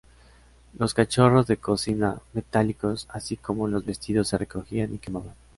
[0.79, 5.35] Los cacharros de cocina metálicos así como los vestidos se recogían y quemaban.